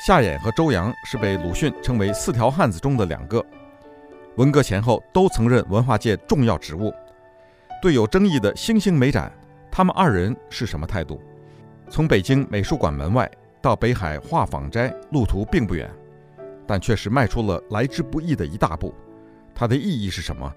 [0.00, 3.44] 夏衍和周扬是被鲁迅称为“四条汉子”中的两个，
[4.36, 6.90] 文革前后都曾任文化界重要职务。
[7.82, 9.30] 对有争议的星星美展，
[9.70, 11.20] 他们二人是什么态度？
[11.90, 15.90] 从北京美术馆门外到北海画舫斋，路途并不远，
[16.66, 18.94] 但却是迈出了来之不易的一大步。
[19.54, 20.50] 它的意义是什么？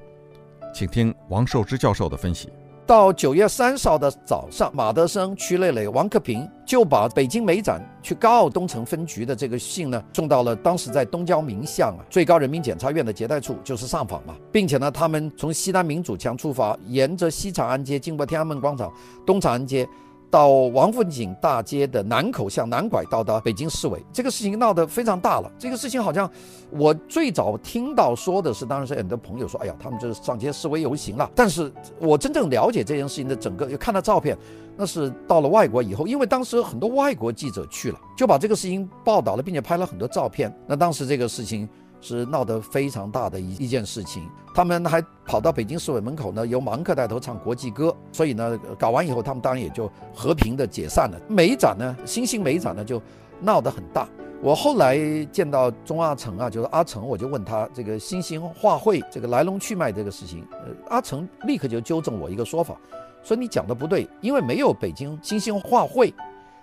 [0.74, 2.50] 请听王寿之教授的分析。
[2.86, 18.92] 到九月三十号的早上，马德生、曲磊磊、王克平就把北京美展去告东城分局的这个信呢，送到了当时在东交民巷啊最高人民检察院的接待处，就是上访嘛，并且呢，他们从西南民主墙出发，沿着西长安街经过天安门广场、
[19.26, 19.88] 东长安街。
[20.34, 25.52] 到王府井大街的南口向南拐，到达北京市委，这个事情闹得非常大了。
[25.60, 26.28] 这个事情好像
[26.72, 31.30] 我最早听到说的是，当然是很多朋友说，哎呀，他们就是上街示威游行了。
[31.36, 34.36] 但是我真正了解这件事情的整个，又看到照片，
[34.76, 40.52] 那是到了外国以后，因为当时很多外国记者去了，就把这个事情报道了，并且拍了很多照片。
[40.66, 41.70] 那当时这个事情。
[42.04, 51.18] 是闹得非常大的一一件事情，他们还跑到北京市委门口呢，由芒克带头唱国际歌，所以呢，搞完以后，他们当然也就和平的解散了。
[51.30, 53.02] 美展呢，新兴美展呢，就
[53.40, 54.06] 闹得很大。
[54.42, 54.98] 我后来
[55.32, 62.76] 见到钟阿成啊，就是阿成，我就问他这个新兴画会这个来龙去脉这个事情，呃，阿成立刻就纠正我一个说法，
[63.24, 66.14] 说你讲的不对，因为没有北京新兴画会，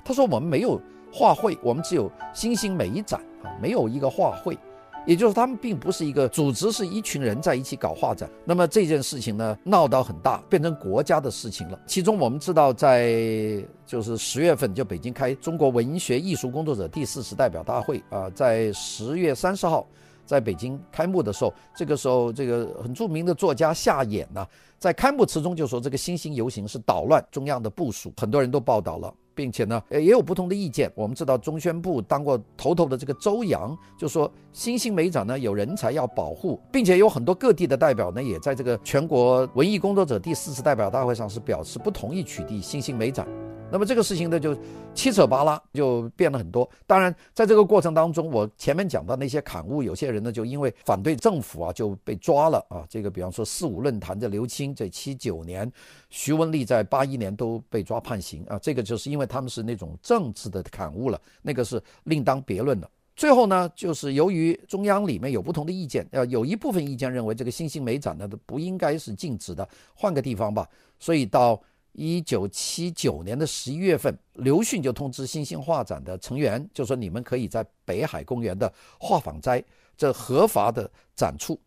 [0.05, 0.79] 他说我们没有
[1.11, 4.59] 画会，我们只有新兴美展啊，没有一个画会。
[5.07, 8.31] 也就是他们并不是一个组织，是一群人在一起搞画展。
[8.45, 11.79] 那么这件事情呢，闹到很大，变成国家的事情了。
[11.87, 19.87] 其中我们知道，在就是十月份，就北京开中国文学艺术工作者第四次代表大会啊，在十月三十号
[20.25, 24.47] 在北京开幕的时候，这个时候这个很著名的作家夏衍呢，
[24.79, 29.13] 在开幕词中就说这个新兴游行是捣乱中央的部署，很多人都报道了。
[29.35, 30.91] 并且呢，也有不同的意见。
[30.95, 43.27] 我们知道中宣部当过头头的这个周扬就说，新兴美展呢有人才要保护，并且有很多各地的代表呢也在这个全国文艺工作者第四次代表大会上是表示不同意取缔新兴美展。
[43.73, 44.57] 那么这个事情呢，就
[44.95, 46.69] 七扯八拉，就变了很多。
[46.87, 52.85] 当然，在这个过程当中，我前面讲到那些刊物，有些人呢就因为反对政府啊，就被抓了啊。
[52.89, 55.71] 这个比方说四五论坛的刘青在七九年，
[56.09, 58.59] 徐文丽在八一年都被抓判刑啊。
[58.59, 62.91] 这个就是因为他们是那种政治的刊物了，那个是另当别论的。
[63.15, 70.69] 最后呢，就是由于中央里面有不同的意见，呃，有一部分意见认为这个新兴美展呢不应该是禁止的，换个地方吧。
[70.99, 71.61] 所以到。
[71.93, 79.63] 一九七九年的十一月份，刘迅就通知新兴画展的成员，就说你们可以在北海公园的画舫斋
[79.97, 81.59] 这合法的展出，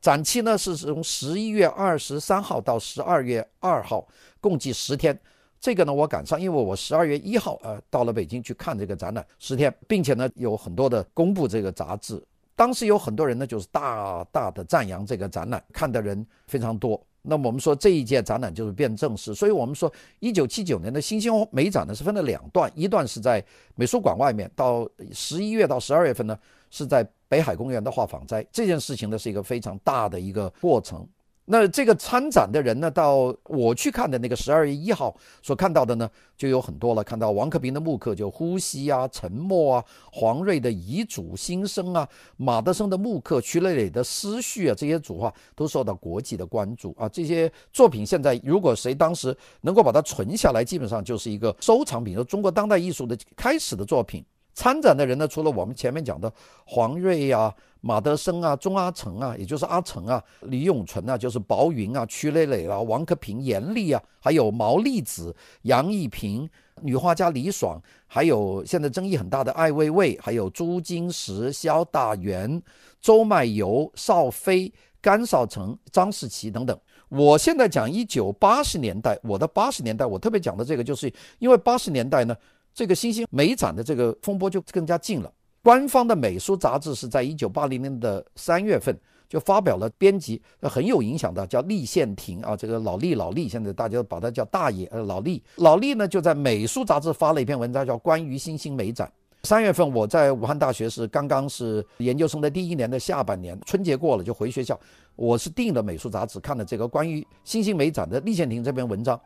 [0.00, 4.06] 展期呢是从十一月二十三号到十二月二号，
[4.40, 5.18] 共计十天。
[5.60, 12.22] 这个呢我赶上，因为我十二月一号呃到了北京去看这个展览，十天，并且呢有很多的公布这个杂志，
[12.54, 17.02] 当时有很多人呢就是大大的赞扬这个展览，看的人非常多。
[17.26, 19.90] 那么我们说这一届展览就是变正式，所以我们说
[20.20, 23.42] 一九七九年的新兴美展呢是分了两段，一段是在
[23.74, 26.38] 美术馆外面，到十一月到十二月份呢
[26.70, 28.46] 是在北海公园的画舫斋。
[28.52, 31.08] 这件事情呢是一个非常大的一个过程。
[31.46, 37.04] 那这个参展的人呢，到我去看的那个十二月一号所看到的呢，就有很多了。
[37.04, 47.06] 看到王克平的木刻，就呼吸啊、沉默啊；黄瑞的遗嘱、心声啊；马德生的木刻、曲磊磊的思绪啊，这些组画都受到国际的关注啊。
[47.08, 54.24] 这些作品现在，如果谁当时能够把它存下来，基本上就是一个收藏品，说中国当代艺术的开始的作品。
[54.54, 56.32] 参展的人呢，除了我们前面讲的
[56.64, 57.54] 黄瑞啊。
[57.86, 66.48] 马德生啊，钟阿成啊，也就是阿成啊，李永存啊，就是薄云啊，曲磊磊啊，王克平、阎丽啊，还有毛利子、杨逸平、
[66.80, 72.62] 女画家李爽，还有现在争议很大的艾未未，还有朱金石、肖大元、
[73.02, 74.72] 周迈友、邵飞、
[75.02, 76.74] 甘少成、张世奇等等。
[77.10, 82.34] 我现在讲一九八十年代，我的八十年代，我特别讲的这个，就是因为八十年代呢，
[82.74, 85.32] 这个新兴美展的这个风波就更加近了。
[85.62, 88.94] 官方的美术杂志是在一九八零年的三月份
[89.28, 99.10] 就发表了编辑很有影响的叫厉宪廷啊，这个老厉老厉，现在大家都把他叫大爷呃老厉老厉呢就在美术杂志发了一篇文章叫关于新兴美展。
[99.44, 104.78] 三月份我在武汉大学是刚刚是研究生的第一年的下半年，春节过了就回学校，
[105.16, 109.18] 我是订了美术杂志看了这个关于新兴美展的厉宪廷这篇文章。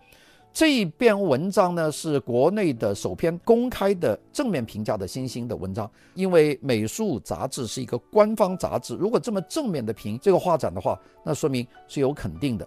[0.52, 5.88] 这一篇文章呢，是国内的首篇公开的正面评价的新兴的文章。
[6.14, 12.66] 因为美术杂志是一个官方杂志，如果这么正面的评这个画展的话，那说明是有肯定的。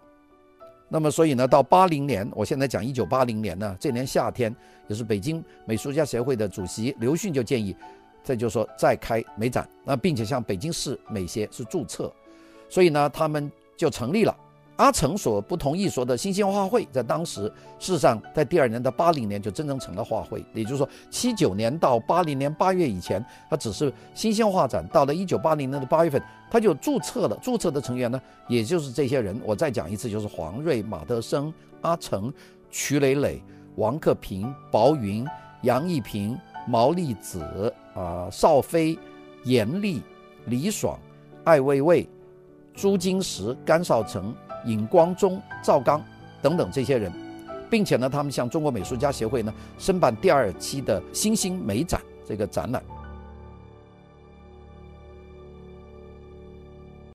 [0.88, 4.56] 那么，所以呢，到八零年，我现在讲一九八零年呢，这年夏天，
[4.88, 7.76] 也是北京美术家协会的主席刘迅就建议，
[8.24, 12.12] 这就说再开美展，那并且向北京市美协是注册，
[12.70, 14.38] 所以呢，他们就成立了。
[14.78, 17.44] 阿成所不同意说的新兴画会，在当时
[17.78, 26.20] 事实上在第二年的八零年就真正成了画会，也就是说七九年到八零年八月以前，它只是新兴画展，到了一九八零年的八月份，
[26.50, 29.40] 它就注册了，注册的成员呢，也就是这些人。
[29.46, 32.34] 我再讲一次，就是黄瑞、马德生、阿成、
[32.72, 33.44] 瞿磊磊、
[33.76, 35.28] 王克平、薄云、
[35.62, 36.36] 杨义平、
[36.68, 37.42] 毛利子
[37.94, 38.98] 啊、呃、邵飞、
[39.44, 40.02] 严厉、
[40.46, 40.98] 李爽、
[41.44, 42.10] 艾未未、
[42.74, 44.34] 朱金石、甘少成。
[44.66, 46.04] 尹光忠、赵刚
[46.42, 47.12] 等等这些人，
[47.70, 52.84] 并且呢，他们向中国美术家协会呢申办第二期的新兴美展这个展览。